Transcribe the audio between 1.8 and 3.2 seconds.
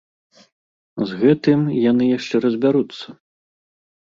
яны яшчэ разбяруцца.